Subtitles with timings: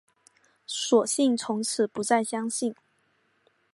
[0.65, 2.73] 索性从此不再相信